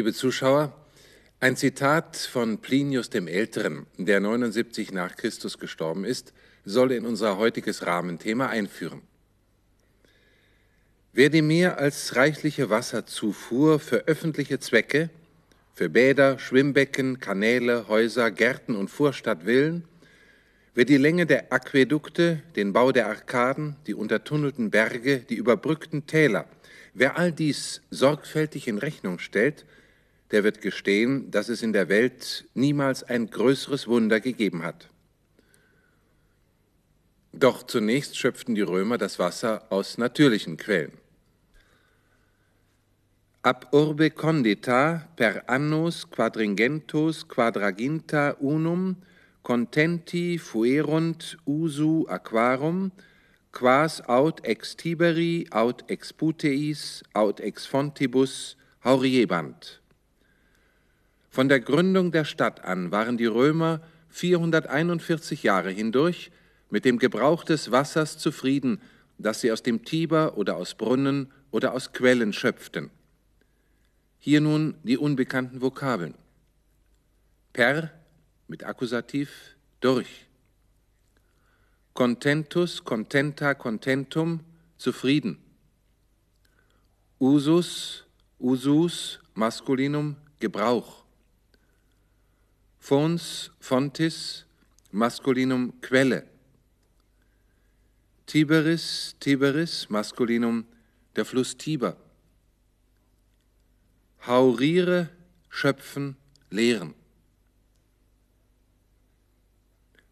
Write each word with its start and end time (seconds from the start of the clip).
Liebe 0.00 0.14
Zuschauer, 0.14 0.72
ein 1.40 1.56
Zitat 1.56 2.16
von 2.16 2.56
Plinius 2.56 3.10
dem 3.10 3.28
Älteren, 3.28 3.84
der 3.98 4.18
79 4.18 4.92
nach 4.92 5.14
Christus 5.14 5.58
gestorben 5.58 6.06
ist, 6.06 6.32
soll 6.64 6.92
in 6.92 7.04
unser 7.04 7.36
heutiges 7.36 7.84
Rahmenthema 7.84 8.46
einführen. 8.46 9.02
Wer 11.12 11.28
die 11.28 11.42
mehr 11.42 11.76
als 11.76 12.16
reichliche 12.16 12.70
Wasserzufuhr 12.70 13.78
für 13.78 14.08
öffentliche 14.08 14.58
Zwecke, 14.58 15.10
für 15.74 15.90
Bäder, 15.90 16.38
Schwimmbecken, 16.38 17.20
Kanäle, 17.20 17.86
Häuser, 17.88 18.30
Gärten 18.30 18.76
und 18.76 18.88
Vorstadt 18.88 19.44
willen, 19.44 19.84
wer 20.74 20.86
die 20.86 20.96
Länge 20.96 21.26
der 21.26 21.52
Aquädukte, 21.52 22.40
den 22.56 22.72
Bau 22.72 22.90
der 22.90 23.08
Arkaden, 23.08 23.76
die 23.86 23.92
untertunnelten 23.92 24.70
Berge, 24.70 25.18
die 25.18 25.34
überbrückten 25.34 26.06
Täler, 26.06 26.46
wer 26.94 27.18
all 27.18 27.32
dies 27.32 27.82
sorgfältig 27.90 28.66
in 28.66 28.78
Rechnung 28.78 29.18
stellt, 29.18 29.66
der 30.30 30.44
wird 30.44 30.60
gestehen, 30.60 31.30
dass 31.30 31.48
es 31.48 31.62
in 31.62 31.72
der 31.72 31.88
Welt 31.88 32.44
niemals 32.54 33.02
ein 33.02 33.30
größeres 33.30 33.88
Wunder 33.88 34.20
gegeben 34.20 34.62
hat. 34.62 34.88
Doch 37.32 37.62
zunächst 37.62 38.16
schöpften 38.16 38.54
die 38.54 38.60
Römer 38.60 38.98
das 38.98 39.18
Wasser 39.18 39.66
aus 39.70 39.98
natürlichen 39.98 40.56
Quellen. 40.56 40.92
Ab 43.42 43.68
urbe 43.72 44.10
condita 44.10 45.08
per 45.16 45.48
annus 45.48 46.10
quadringentus 46.10 47.26
quadraginta 47.26 48.36
unum 48.38 48.96
contenti 49.42 50.38
fuerunt 50.38 51.38
usu 51.46 52.06
aquarum 52.06 52.92
quas 53.50 54.02
aut 54.08 54.44
ex 54.44 54.76
tiberi 54.76 55.46
aut 55.50 55.84
ex 55.88 56.12
puteis 56.12 57.02
aut 57.14 57.40
ex 57.40 57.64
fontibus 57.64 58.56
hauriebant. 58.84 59.80
Von 61.30 61.48
der 61.48 61.60
Gründung 61.60 62.10
der 62.10 62.24
Stadt 62.24 62.64
an 62.64 62.90
waren 62.90 63.16
die 63.16 63.26
Römer 63.26 63.80
441 64.10 65.44
Jahre 65.44 65.70
hindurch 65.70 66.32
mit 66.70 66.84
dem 66.84 66.98
Gebrauch 66.98 67.44
des 67.44 67.70
Wassers 67.70 68.18
zufrieden, 68.18 68.80
das 69.16 69.40
sie 69.40 69.52
aus 69.52 69.62
dem 69.62 69.84
Tiber 69.84 70.36
oder 70.36 70.56
aus 70.56 70.74
Brunnen 70.74 71.30
oder 71.52 71.72
aus 71.72 71.92
Quellen 71.92 72.32
schöpften. 72.32 72.90
Hier 74.18 74.40
nun 74.40 74.74
die 74.82 74.98
unbekannten 74.98 75.62
Vokabeln. 75.62 76.14
Per 77.52 77.90
mit 78.48 78.64
Akkusativ 78.64 79.30
durch. 79.80 80.26
Contentus, 81.94 82.84
contenta, 82.84 83.54
contentum, 83.54 84.40
zufrieden. 84.78 85.38
Usus, 87.20 88.04
usus, 88.40 89.20
Maskulinum, 89.34 90.16
Gebrauch. 90.40 91.04
Fons, 92.80 93.52
fontis, 93.60 94.46
Maskulinum, 94.90 95.80
Quelle. 95.80 96.24
Tiberis, 98.26 99.14
Tiberis, 99.20 99.88
Maskulinum, 99.90 100.64
der 101.14 101.24
Fluss 101.24 101.56
Tiber. 101.56 101.96
Hauriere, 104.26 105.10
schöpfen, 105.50 106.16
lehren. 106.50 106.94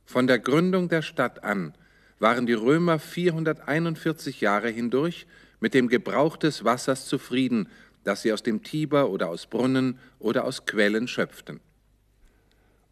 Von 0.04 0.26
der 0.26 0.38
Gründung 0.38 0.88
der 0.88 1.02
Stadt 1.02 1.42
an 1.44 1.74
waren 2.18 2.46
die 2.46 2.54
Römer 2.54 2.98
441 2.98 4.40
Jahre 4.40 4.68
hindurch 4.68 5.26
mit 5.60 5.74
dem 5.74 5.88
Gebrauch 5.88 6.36
des 6.36 6.64
Wassers 6.64 7.06
zufrieden, 7.06 7.68
das 8.04 8.22
sie 8.22 8.32
aus 8.32 8.42
dem 8.42 8.62
Tiber 8.62 9.10
oder 9.10 9.28
aus 9.28 9.46
Brunnen 9.46 9.98
oder 10.18 10.44
aus 10.44 10.64
Quellen 10.66 11.08
schöpften. 11.08 11.60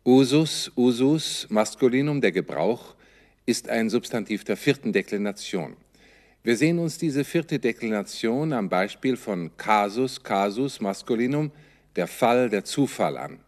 Usus, 0.06 0.70
usus, 0.76 1.48
Maskulinum, 1.50 2.20
der 2.20 2.30
Gebrauch, 2.30 2.94
ist 3.44 3.68
ein 3.68 3.90
Substantiv 3.90 4.44
der 4.44 4.56
vierten 4.56 4.92
Deklination. 4.92 5.76
Wir 6.44 6.56
sehen 6.56 6.78
uns 6.78 6.96
diese 6.96 7.24
vierte 7.24 7.58
Deklination 7.58 8.52
am 8.52 8.68
Beispiel 8.68 9.16
von 9.16 9.50
Casus, 9.56 10.22
Casus, 10.22 10.80
Maskulinum, 10.80 11.50
der 11.96 12.06
Fall, 12.06 12.48
der 12.48 12.64
Zufall 12.64 13.16
an. 13.16 13.40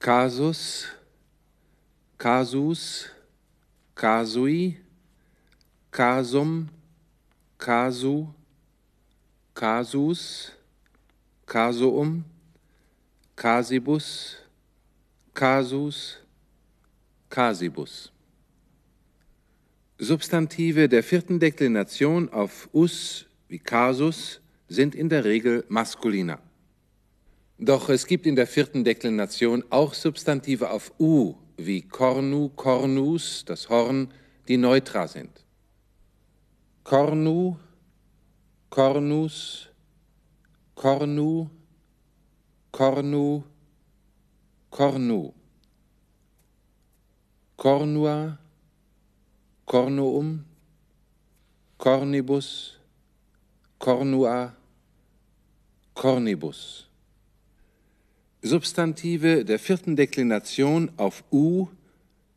Casus, 0.00 0.88
Casus, 2.18 3.08
Casui, 3.94 4.78
Casum, 5.92 6.70
Casu, 7.56 8.34
Casus, 9.54 10.50
Casuum, 11.46 12.24
Casibus, 13.36 14.38
Casus, 15.36 16.16
Casibus. 17.28 18.10
Substantive 19.98 20.88
der 20.88 21.02
vierten 21.02 21.38
Deklination 21.38 22.30
auf 22.30 22.70
us 22.72 23.26
wie 23.46 23.58
casus 23.58 24.40
sind 24.66 24.94
in 24.94 25.10
der 25.10 25.24
Regel 25.24 25.66
maskuliner. 25.68 26.38
Doch 27.58 27.90
es 27.90 28.06
gibt 28.06 28.24
in 28.24 28.34
der 28.34 28.46
vierten 28.46 28.82
Deklination 28.82 29.62
auch 29.68 29.92
Substantive 29.92 30.70
auf 30.70 30.90
u 30.98 31.34
wie 31.58 31.82
cornu, 31.82 32.48
cornus, 32.56 33.44
das 33.44 33.68
Horn, 33.68 34.08
die 34.48 34.56
neutra 34.56 35.06
sind. 35.06 35.44
Cornu, 36.82 37.58
cornus, 38.70 39.68
cornu, 40.74 41.50
cornu, 42.72 43.44
cornu. 44.76 45.32
Cornua, 47.56 48.38
cornuum, 49.64 50.44
cornibus, 51.78 52.78
cornua, 53.78 54.54
cornibus. 55.94 56.88
Substantive 58.42 59.46
der 59.46 59.58
vierten 59.58 59.96
Deklination 59.96 60.90
auf 60.98 61.24
u 61.32 61.68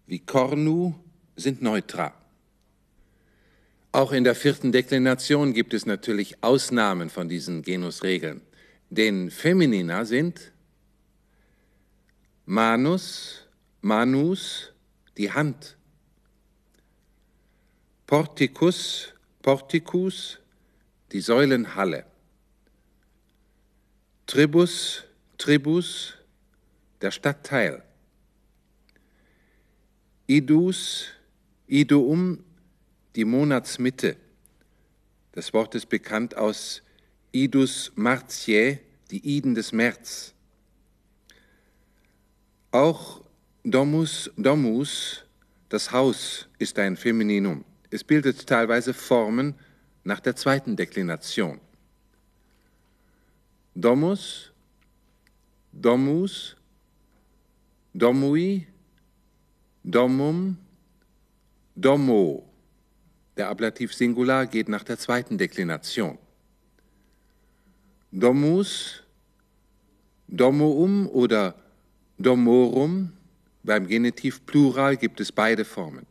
wie 0.08 0.20
cornu 0.20 0.94
sind 1.36 1.62
neutra. 1.62 2.14
Auch 3.92 4.14
in 4.14 4.24
der 4.24 4.36
vierten 4.36 4.72
Deklination 4.72 5.54
gibt 5.54 5.74
es 5.74 5.86
natürlich 5.86 6.42
Ausnahmen 6.42 7.10
von 7.10 7.28
diesen 7.28 7.64
Genusregeln. 7.64 8.42
Denn 8.90 9.30
Feminina 9.30 10.06
sind 10.06 10.54
manus, 12.50 13.48
manus, 13.82 14.74
die 15.16 15.32
Hand, 15.32 15.78
Porticus, 18.08 19.14
Porticus, 19.44 20.40
die 21.12 21.22
Säulenhalle. 21.22 22.06
Tribus, 24.26 25.04
Tribus, 25.38 26.16
der 27.02 27.12
Stadtteil. 27.12 27.84
Idus, 30.26 31.06
Iduum, 31.68 32.44
die 33.16 33.26
Monatsmitte. 33.26 34.18
Das 35.34 35.54
Wort 35.54 35.76
ist 35.76 35.90
bekannt 35.90 36.36
aus 36.36 36.82
Idus 37.32 37.92
Martiae, 37.94 38.80
die 39.12 39.38
Iden 39.38 39.54
des 39.54 39.72
März. 39.72 40.34
Auch 42.72 43.22
Domus, 43.64 44.32
Domus, 44.38 45.24
das 45.70 45.92
Haus 45.92 46.48
ist 46.60 46.78
ein 46.78 46.96
Femininum. 46.98 47.66
Es 47.90 48.04
bildet 48.04 48.46
teilweise 48.46 48.94
Formen 48.94 49.56
nach 50.04 50.20
der 50.20 50.36
zweiten 50.36 50.76
Deklination. 50.76 51.60
Domus, 53.74 54.52
Domus, 55.72 56.56
Domui, 57.94 58.68
Domum, 59.84 60.58
Domo. 61.76 62.46
Der 63.36 63.50
Ablativ 63.50 63.94
Singular 63.94 64.46
geht 64.46 64.70
nach 64.70 64.84
der 64.84 65.00
zweiten 65.00 65.38
Deklination. 65.38 66.20
Domus, 68.12 69.04
Domoum 70.28 71.08
oder 71.08 71.56
Domorum, 72.20 73.14
beim 73.64 73.88
Genitiv 73.88 74.46
Plural 74.46 74.98
gibt 74.98 75.20
es 75.22 75.32
beide 75.32 75.64
Formen. 75.64 76.06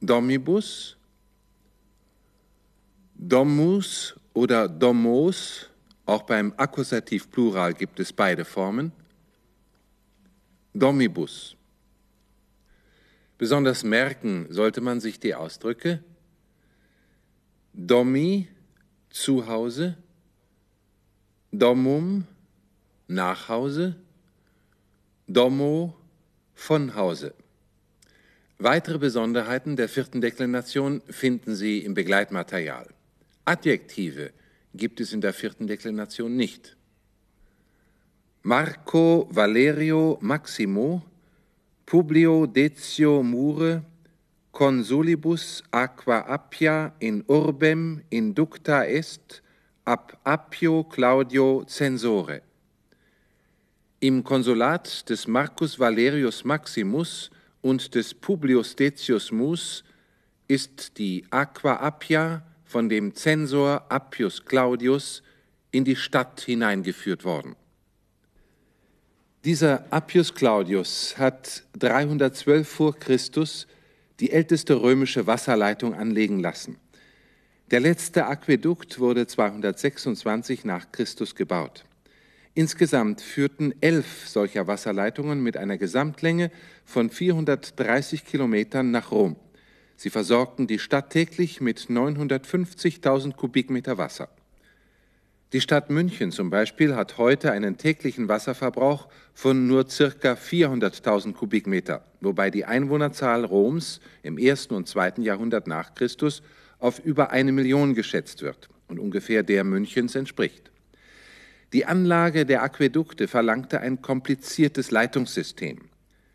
Domibus, 0.00 0.96
Domus 3.14 4.14
oder 4.32 4.68
Domos, 4.68 5.68
auch 6.06 6.22
beim 6.22 6.54
Akkusativ 6.56 7.30
Plural 7.30 7.74
gibt 7.74 8.00
es 8.00 8.12
beide 8.12 8.44
Formen. 8.44 8.92
Domibus. 10.72 11.56
Besonders 13.36 13.82
merken 13.82 14.46
sollte 14.50 14.80
man 14.80 15.00
sich 15.00 15.18
die 15.18 15.34
Ausdrücke 15.34 16.02
Domi, 17.72 18.48
zu 19.10 19.46
Hause, 19.46 19.96
Domum, 21.52 22.26
nach 23.08 23.48
Hause, 23.48 23.96
Domo, 25.32 25.94
von 26.54 26.96
Hause. 26.96 27.34
Weitere 28.58 28.98
Besonderheiten 28.98 29.76
der 29.76 29.88
vierten 29.88 30.20
Deklination 30.20 31.02
finden 31.08 31.54
Sie 31.54 31.78
im 31.78 31.94
Begleitmaterial. 31.94 32.88
Adjektive 33.44 34.32
gibt 34.74 35.00
es 35.00 35.12
in 35.12 35.20
der 35.20 35.32
vierten 35.32 35.68
Deklination 35.68 36.36
nicht. 36.36 36.76
Marco 38.42 39.28
Valerio 39.30 40.18
Maximo, 40.20 41.04
Publio 41.86 42.46
Decio 42.46 43.22
Mure, 43.22 43.84
consulibus 44.50 45.62
aqua 45.70 46.18
appia 46.18 46.92
in 46.98 47.22
urbem 47.28 48.02
inducta 48.10 48.84
est 48.84 49.42
ab 49.84 50.18
Appio 50.24 50.82
Claudio 50.82 51.64
Censore. 51.68 52.42
Im 54.02 54.24
Konsulat 54.24 55.10
des 55.10 55.28
Marcus 55.28 55.78
Valerius 55.78 56.42
Maximus 56.44 57.30
und 57.60 57.94
des 57.94 58.14
Publius 58.14 58.74
Decius 58.74 59.30
Mus 59.30 59.84
ist 60.48 60.96
die 60.96 61.26
Aqua 61.28 61.74
Appia 61.74 62.42
von 62.64 62.88
dem 62.88 63.14
Zensor 63.14 63.84
Appius 63.90 64.42
Claudius 64.46 65.22
in 65.70 65.84
die 65.84 65.96
Stadt 65.96 66.40
hineingeführt 66.40 67.26
worden. 67.26 67.56
Dieser 69.44 69.84
Appius 69.92 70.34
Claudius 70.34 71.18
hat 71.18 71.64
312 71.78 72.66
vor 72.66 72.98
Christus 72.98 73.66
die 74.18 74.30
älteste 74.30 74.80
römische 74.80 75.26
Wasserleitung 75.26 75.92
anlegen 75.92 76.40
lassen. 76.40 76.78
Der 77.70 77.80
letzte 77.80 78.24
Aquädukt 78.24 78.98
wurde 78.98 79.26
226 79.26 80.64
nach 80.64 80.90
Christus 80.90 81.34
gebaut. 81.34 81.84
Insgesamt 82.60 83.22
führten 83.22 83.72
elf 83.80 84.28
solcher 84.28 84.66
Wasserleitungen 84.66 85.42
mit 85.42 85.56
einer 85.56 85.78
Gesamtlänge 85.78 86.50
von 86.84 87.08
430 87.08 88.26
Kilometern 88.26 88.90
nach 88.90 89.12
Rom. 89.12 89.36
Sie 89.96 90.10
versorgten 90.10 90.66
die 90.66 90.78
Stadt 90.78 91.08
täglich 91.08 91.62
mit 91.62 91.78
950.000 91.88 93.34
Kubikmeter 93.34 93.96
Wasser. 93.96 94.28
Die 95.54 95.62
Stadt 95.62 95.88
München 95.88 96.32
zum 96.32 96.50
Beispiel 96.50 96.94
hat 96.94 97.16
heute 97.16 97.50
einen 97.50 97.78
täglichen 97.78 98.28
Wasserverbrauch 98.28 99.08
von 99.32 99.66
nur 99.66 99.88
circa 99.88 100.34
400.000 100.34 101.32
Kubikmeter, 101.32 102.04
wobei 102.20 102.50
die 102.50 102.66
Einwohnerzahl 102.66 103.46
Roms 103.46 104.00
im 104.22 104.36
ersten 104.36 104.74
und 104.74 104.86
zweiten 104.86 105.22
Jahrhundert 105.22 105.66
nach 105.66 105.94
Christus 105.94 106.42
auf 106.78 106.98
über 106.98 107.30
eine 107.30 107.52
Million 107.52 107.94
geschätzt 107.94 108.42
wird 108.42 108.68
und 108.86 108.98
ungefähr 108.98 109.42
der 109.42 109.64
Münchens 109.64 110.14
entspricht. 110.14 110.69
Die 111.72 111.86
Anlage 111.86 112.46
der 112.46 112.64
Aquädukte 112.64 113.28
verlangte 113.28 113.80
ein 113.80 114.02
kompliziertes 114.02 114.90
Leitungssystem. 114.90 115.78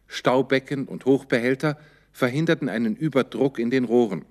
Staubecken 0.08 0.88
und 0.88 1.06
Hochbehälter 1.06 1.78
verhinderten 2.14 2.70
einen 2.70 2.96
Überdruck 2.96 3.60
in 3.60 3.70
den 3.70 3.84
Rohren. 3.84 4.24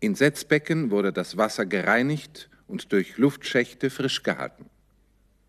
In 0.00 0.16
Setzbecken 0.16 0.90
wurde 0.90 1.12
das 1.12 1.36
Wasser 1.36 1.64
gereinigt 1.64 2.50
und 2.66 2.90
durch 2.90 3.18
Luftschächte 3.18 3.88
frisch 3.88 4.24
gehalten. 4.24 4.66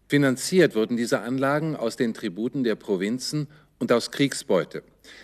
Finanziert 0.07 0.75
wurden 0.75 0.96
diese 0.96 1.22
Anlagen 1.22 1.75
aus 1.75 1.96
den 1.96 2.13
Tributen 2.13 2.63
der 2.63 2.75
Provinzen 2.75 3.48
und 3.80 3.92
aus 3.92 4.12
Kriegsbeute. 4.12 4.84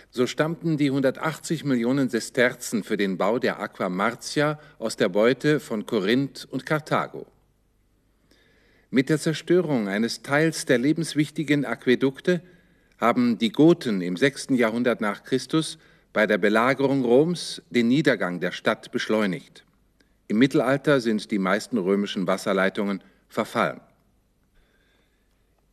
So 0.10 0.26
stammten 0.26 0.78
die 0.78 0.88
180 0.88 1.64
Millionen 1.64 2.10
Sesterzen 2.10 2.84
für 2.84 2.98
den 2.98 3.18
Bau 3.20 3.38
der 3.38 3.60
Aqua 3.60 3.88
Marcia 3.88 4.60
aus 4.80 4.98
der 4.98 5.10
Beute 5.10 5.60
von 5.60 5.86
Korinth 5.86 6.48
und 6.50 6.66
Karthago. 6.66 7.28
Mit 8.92 9.10
der 9.10 9.20
Zerstörung 9.20 9.88
eines 9.88 10.24
Teils 10.24 10.66
der 10.66 10.80
lebenswichtigen 10.80 11.64
Aquädukte 11.64 12.42
haben 12.98 13.38
die 13.38 13.52
Goten 13.52 14.02
im 14.02 14.18
6. 14.18 14.48
Jahrhundert 14.52 15.00
nach 15.00 15.24
Christus 15.24 15.78
bei 16.12 16.26
der 16.26 16.40
Belagerung 16.40 17.06
Roms 17.06 17.62
den 17.70 17.88
Niedergang 17.88 18.40
der 18.40 18.52
Stadt 18.52 18.92
beschleunigt. 18.92 19.64
Im 20.28 20.40
Mittelalter 20.40 21.02
sind 21.02 21.30
die 21.30 21.38
meisten 21.38 21.78
römischen 21.78 22.26
Wasserleitungen 22.26 23.04
verfallen. 23.28 23.80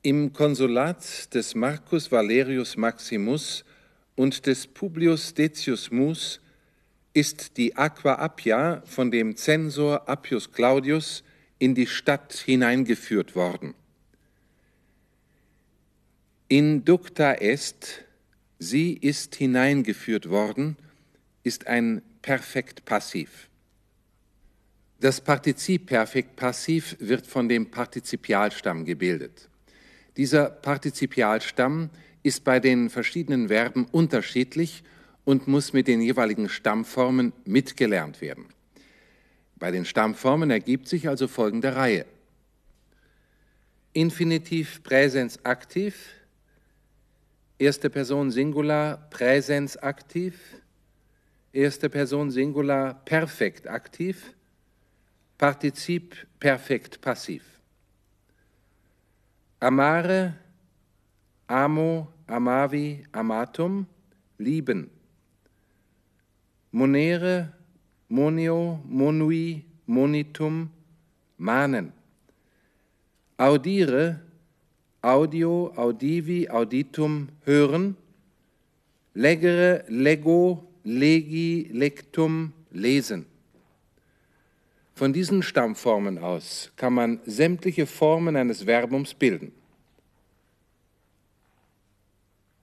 Im 0.03 0.35
Konsulat 0.35 1.35
des 1.35 1.55
Marcus 1.55 2.13
Valerius 2.13 2.77
Maximus 2.77 3.65
und 4.15 4.47
des 4.47 4.67
Publius 4.67 5.33
Decius 5.33 5.91
Mus 5.91 6.41
ist 7.15 7.57
die 7.57 7.77
Aqua 7.77 8.17
Appia 8.17 8.83
von 8.85 9.11
dem 9.11 9.37
Zensor 9.37 10.07
Appius 10.07 10.53
Claudius 10.53 11.25
in 11.59 11.75
die 11.75 11.87
Stadt 11.87 12.33
hineingeführt 12.33 13.35
worden. 13.35 13.75
Inducta 16.49 17.33
est, 17.35 18.05
sie 18.59 18.93
ist 18.93 19.35
hineingeführt 19.35 20.29
worden, 20.29 20.77
ist 21.43 21.67
ein 21.67 22.03
Perfekt 22.23 22.85
Passiv. 22.85 23.49
Das 25.01 25.21
Partizip 25.21 25.87
Perfekt 25.87 26.37
Passiv 26.37 26.97
wird 27.01 27.27
von 27.27 27.49
dem 27.49 27.71
Partizipialstamm 27.71 28.85
gebildet. 28.85 29.49
Dieser 30.17 30.49
Partizipialstamm 30.49 31.91
ist 32.23 32.45
bei 32.45 32.61
den 32.61 32.91
verschiedenen 32.91 33.49
Verben 33.49 33.87
unterschiedlich 33.93 34.83
und 35.25 35.49
muss 35.49 35.73
mit 35.73 35.87
den 35.89 36.01
jeweiligen 36.01 36.49
Stammformen 36.49 37.33
mitgelernt 37.45 38.21
werden. 38.21 38.47
Bei 39.57 39.71
den 39.71 39.85
Stammformen 39.85 40.51
ergibt 40.51 40.87
sich 40.87 41.09
also 41.09 41.29
folgende 41.29 41.75
Reihe. 41.75 42.05
Infinitiv 43.95 44.83
Präsens 44.83 45.45
aktiv, 45.45 46.13
erste 47.59 47.89
Person 47.89 48.31
Singular 48.31 49.09
Präsens 49.09 49.79
aktiv, 49.79 50.39
erste 51.53 51.89
Person 51.89 52.31
Singular 52.31 52.95
Perfekt 53.07 53.67
aktiv, 53.67 54.35
Partizip 55.39 56.27
Perfekt 56.39 57.01
passiv. 57.01 57.43
Amare, 59.59 60.35
amo, 61.47 62.13
amavi, 62.27 63.07
amatum, 63.13 63.87
lieben. 64.37 64.91
Monere, 66.71 67.56
monio, 68.09 68.81
monui, 68.85 69.65
monitum, 69.87 70.71
mahnen. 71.39 71.93
Audire, 73.37 74.21
audio, 75.03 75.73
audivi, 75.77 76.49
auditum, 76.49 77.29
hören. 77.45 77.97
Legere, 79.15 79.85
lego, 79.89 80.65
legi, 80.85 81.69
lectum, 81.73 82.53
lesen. 82.71 83.27
Von 84.95 85.13
diesen 85.13 85.43
Stammformen 85.43 86.19
aus 86.19 86.73
kann 86.77 86.95
man 86.95 87.21
sämtliche 87.27 87.87
Formen 87.87 88.35
eines 88.35 88.67
Verbums 88.67 89.13
bilden. 89.13 89.53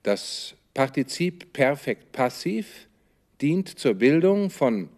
Das 0.02 0.56
Partizip 0.74 1.54
Perfekt 1.54 2.12
Passiv 2.12 2.88
dient 3.40 3.70
zur 3.78 3.94
Bildung 3.94 4.50
von 4.50 4.90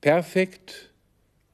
Perfekt, 0.00 0.92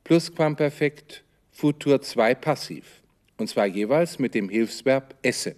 Plusquamperfekt, 0.05 1.25
Futur 1.51 2.03
2 2.03 2.35
Passiv, 2.35 3.03
und 3.39 3.49
zwar 3.49 3.65
jeweils 3.65 4.19
mit 4.19 4.35
dem 4.35 4.51
Hilfsverb 4.51 5.15
esse. 5.23 5.57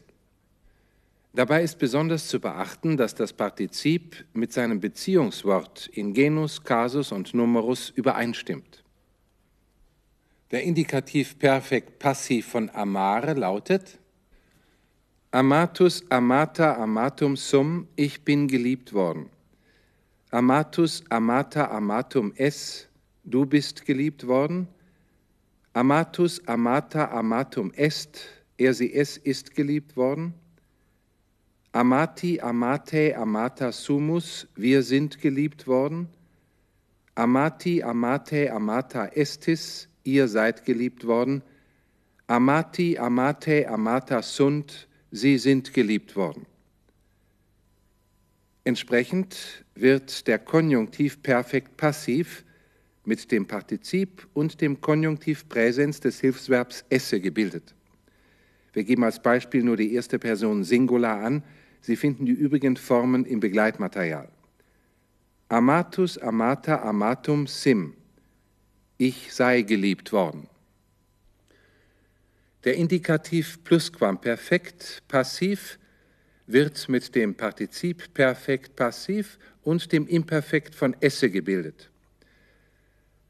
Dabei 1.34 1.64
ist 1.64 1.80
besonders 1.80 2.28
zu 2.28 2.38
beachten, 2.38 2.96
dass 2.96 3.16
das 3.16 3.32
Partizip 3.32 4.24
mit 4.32 4.52
seinem 4.52 4.78
Beziehungswort 4.78 5.88
in 5.88 6.14
Genus, 6.14 6.62
Kasus 6.62 7.10
und 7.10 7.34
Numerus 7.34 7.90
übereinstimmt. 7.90 8.84
Der 10.52 10.62
Indikativ 10.62 11.40
Perfekt 11.40 11.98
Passiv 11.98 12.46
von 12.46 12.70
amare 12.70 13.34
lautet 13.34 13.98
Amatus 15.32 16.08
amata 16.08 16.76
amatum 16.76 17.36
sum, 17.36 17.88
ich 17.96 18.22
bin 18.22 18.46
geliebt 18.46 18.92
worden. 18.92 19.28
Amatus 20.30 21.02
amata 21.10 21.70
amatum 21.70 22.32
es, 22.36 22.88
du 23.24 23.46
bist 23.46 23.84
geliebt 23.84 24.26
worden. 24.26 24.68
Amatus 25.72 26.40
amata 26.46 27.10
amatum 27.12 27.72
est, 27.74 28.20
er 28.58 28.74
sie 28.74 28.92
es 28.92 29.16
ist 29.16 29.54
geliebt 29.54 29.96
worden. 29.96 30.34
Amati 31.72 32.40
amate 32.40 33.16
amata 33.16 33.70
sumus, 33.70 34.48
wir 34.56 34.82
sind 34.82 35.20
geliebt 35.20 35.66
worden. 35.66 36.08
Amati 37.14 37.82
amate 37.82 38.50
amata 38.52 39.06
estis, 39.06 39.88
ihr 40.04 40.28
seid 40.28 40.64
geliebt 40.64 41.06
worden. 41.06 41.42
Amati, 42.28 42.98
amate, 42.98 43.68
amata 43.68 44.20
sunt, 44.20 44.88
sie 45.12 45.38
sind 45.38 45.72
geliebt 45.72 46.16
worden. 46.16 46.46
Entsprechend 48.66 49.64
wird 49.76 50.26
der 50.26 50.40
Konjunktiv 50.40 51.22
perfekt 51.22 51.76
passiv 51.76 52.44
mit 53.04 53.30
dem 53.30 53.46
Partizip 53.46 54.26
und 54.34 54.60
dem 54.60 54.80
Konjunktiv 54.80 55.48
Präsens 55.48 56.00
des 56.00 56.18
Hilfsverbs 56.18 56.84
esse 56.88 57.20
gebildet. 57.20 57.76
Wir 58.72 58.82
geben 58.82 59.04
als 59.04 59.22
Beispiel 59.22 59.62
nur 59.62 59.76
die 59.76 59.94
erste 59.94 60.18
Person 60.18 60.64
Singular 60.64 61.22
an. 61.22 61.44
Sie 61.80 61.94
finden 61.94 62.26
die 62.26 62.32
übrigen 62.32 62.76
Formen 62.76 63.24
im 63.24 63.38
Begleitmaterial. 63.38 64.28
Amatus, 65.48 66.18
amata, 66.18 66.82
amatum, 66.82 67.46
sim. 67.46 67.94
Ich 68.98 69.32
sei 69.32 69.62
geliebt 69.62 70.10
worden. 70.10 70.48
Der 72.64 72.74
Indikativ 72.74 73.62
Plusquamperfekt 73.62 75.04
passiv 75.06 75.78
wird 76.46 76.88
mit 76.88 77.14
dem 77.14 77.34
Partizip 77.34 78.14
Perfekt 78.14 78.76
passiv 78.76 79.38
und 79.62 79.92
dem 79.92 80.06
Imperfekt 80.06 80.74
von 80.74 80.96
esse 81.00 81.30
gebildet. 81.30 81.90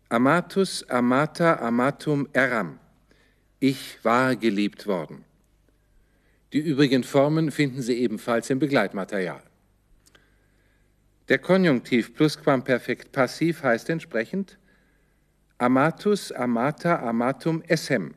Amatus, 0.08 0.88
amata, 0.88 1.54
amatum, 1.56 2.28
eram. 2.32 2.78
Ich 3.58 3.98
war 4.04 4.36
geliebt 4.36 4.86
worden. 4.86 5.24
Die 6.52 6.60
übrigen 6.60 7.02
Formen 7.02 7.50
finden 7.50 7.82
Sie 7.82 7.94
ebenfalls 7.94 8.50
im 8.50 8.58
Begleitmaterial. 8.58 9.42
Der 11.28 11.38
Konjunktiv 11.38 12.14
Plusquamperfekt 12.14 13.10
passiv 13.10 13.62
heißt 13.62 13.90
entsprechend 13.90 14.58
Amatus, 15.58 16.32
amata, 16.32 17.00
amatum, 17.00 17.62
essem. 17.66 18.14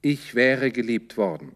Ich 0.00 0.34
wäre 0.34 0.70
geliebt 0.70 1.16
worden. 1.16 1.54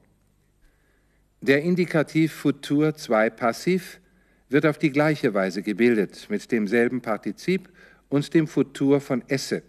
Der 1.42 1.62
Indikativ 1.62 2.32
Futur 2.32 2.94
2 2.94 3.30
passiv 3.30 4.00
wird 4.48 4.64
auf 4.64 4.78
die 4.78 4.90
gleiche 4.90 5.34
Weise 5.34 5.62
gebildet, 5.62 6.26
mit 6.30 6.50
demselben 6.50 7.02
Partizip 7.02 7.68
und 8.08 8.32
dem 8.32 8.46
Futur 8.46 9.00
von 9.00 9.22
esse. 9.28 9.62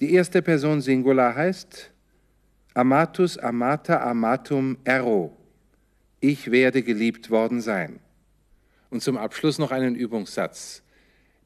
Die 0.00 0.14
erste 0.14 0.40
Person 0.40 0.80
Singular 0.80 1.34
heißt 1.34 1.90
Amatus, 2.74 3.36
amata, 3.36 4.08
amatum, 4.08 4.78
ero 4.84 5.36
ich 6.22 6.52
werde 6.52 6.82
geliebt 6.82 7.30
worden 7.30 7.60
sein. 7.60 7.98
Und 8.90 9.02
zum 9.02 9.18
Abschluss 9.18 9.58
noch 9.58 9.72
einen 9.72 9.96
Übungssatz. 9.96 10.82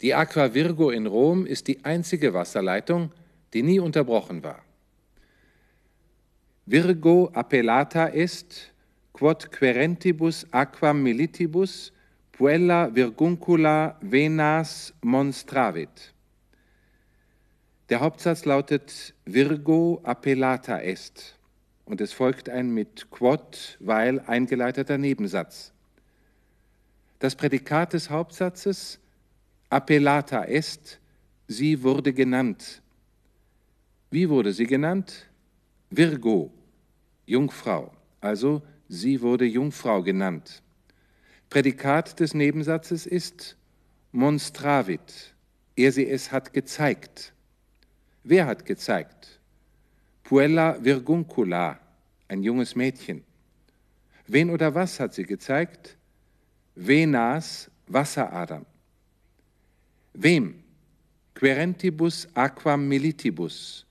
Die 0.03 0.15
Aqua 0.15 0.53
Virgo 0.53 0.91
in 0.91 1.07
Rom 1.07 1.47
ist 1.47 1.67
die 1.67 1.83
einzige 1.85 2.35
Wasserleitung, 2.35 3.11
die 3.55 3.63
nie 3.63 3.81
unterbrochen 3.81 4.43
war. 4.45 4.63
Virgo 6.67 7.31
appellata 7.33 8.09
est, 8.09 8.75
quod 9.17 9.49
querentibus 9.51 10.45
aquam 10.53 11.01
militibus, 11.03 11.91
puella 12.33 12.91
virguncula 12.95 13.97
venas 14.03 14.93
monstravit. 15.03 16.13
Der 17.89 18.01
Hauptsatz 18.01 18.45
lautet 18.45 19.15
Virgo 19.25 20.03
appellata 20.05 20.83
est 20.83 21.35
und 21.87 22.03
es 22.03 22.13
folgt 22.13 22.51
ein 22.51 22.75
mit 22.75 23.11
quod, 23.11 23.79
weil 23.81 24.21
eingeleiteter 24.21 24.99
Nebensatz. 24.99 25.73
Das 27.19 27.37
Prädikat 27.37 27.95
des 27.95 28.11
Hauptsatzes 28.11 29.01
appellata 29.71 30.45
est, 30.45 31.01
sie 31.49 31.83
wurde 31.83 32.13
genannt. 32.13 32.83
Wie 34.11 34.29
wurde 34.29 34.53
sie 34.53 34.67
genannt? 34.67 35.31
Virgo, 35.89 36.53
Jungfrau, 37.25 37.93
also 38.21 38.61
sie 38.89 39.21
wurde 39.21 39.45
Jungfrau 39.45 40.03
genannt. 40.03 40.63
Prädikat 41.51 42.19
des 42.21 42.35
Nebensatzes 42.35 43.07
ist 43.07 43.57
monstravit, 44.13 45.35
er 45.77 45.93
sie 45.93 46.09
es 46.09 46.33
hat 46.33 46.53
gezeigt. 46.53 47.33
Wer 48.25 48.47
hat 48.47 48.65
gezeigt? 48.65 49.41
Puella 50.25 50.83
virguncula, 50.83 51.79
ein 52.29 52.43
junges 52.43 52.75
Mädchen. 52.75 53.23
Wen 54.27 54.51
oder 54.51 54.75
was 54.75 54.99
hat 54.99 55.15
sie 55.15 55.23
gezeigt? 55.23 55.97
Venas, 56.75 57.71
Wasseradern. 57.87 58.67
Wem? 60.13 60.63
Querentibus 61.35 62.27
aquam 62.35 62.89
militibus, 62.89 63.87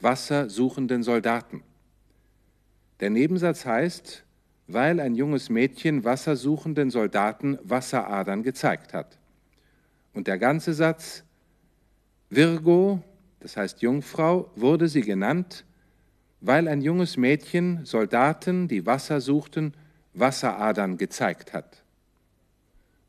wassersuchenden 0.00 1.02
Soldaten. 1.02 1.62
Der 2.98 3.10
Nebensatz 3.10 3.64
heißt, 3.64 4.24
weil 4.72 5.00
ein 5.00 5.14
junges 5.14 5.50
Mädchen 5.50 6.04
wassersuchenden 6.04 6.90
Soldaten 6.90 7.58
Wasseradern 7.62 8.42
gezeigt 8.42 8.94
hat. 8.94 9.18
Und 10.12 10.26
der 10.26 10.38
ganze 10.38 10.74
Satz, 10.74 11.24
Virgo, 12.28 13.02
das 13.40 13.56
heißt 13.56 13.82
Jungfrau, 13.82 14.50
wurde 14.56 14.88
sie 14.88 15.02
genannt, 15.02 15.64
weil 16.40 16.68
ein 16.68 16.82
junges 16.82 17.16
Mädchen 17.16 17.84
Soldaten, 17.84 18.68
die 18.68 18.86
Wasser 18.86 19.20
suchten, 19.20 19.74
Wasseradern 20.14 20.96
gezeigt 20.96 21.52
hat. 21.52 21.82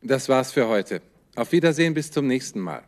Das 0.01 0.29
war's 0.29 0.51
für 0.51 0.67
heute. 0.67 1.01
Auf 1.35 1.51
Wiedersehen 1.51 1.93
bis 1.93 2.11
zum 2.11 2.27
nächsten 2.27 2.59
Mal. 2.59 2.83